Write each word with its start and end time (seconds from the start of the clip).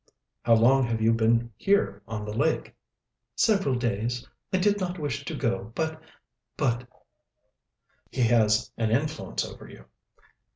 "How 0.41 0.55
long 0.55 0.85
have 0.85 0.99
you 0.99 1.13
been 1.13 1.51
here 1.57 2.01
on 2.07 2.25
the 2.25 2.33
lake?" 2.33 2.73
"Several 3.35 3.75
days. 3.75 4.27
I 4.51 4.57
did 4.57 4.79
not 4.79 4.97
wish 4.97 5.23
to 5.25 5.35
go, 5.35 5.71
but, 5.75 6.01
but" 6.57 6.87
"He 8.11 8.21
has 8.23 8.71
an 8.77 8.89
influence 8.89 9.45
over 9.45 9.69
you?" 9.69 9.85